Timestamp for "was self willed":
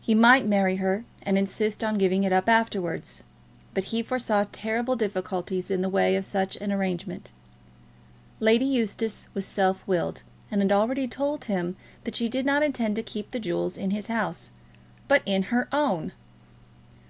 9.34-10.22